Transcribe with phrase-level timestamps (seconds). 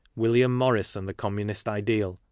[0.15, 2.17] William Morris and the Communist Ideal.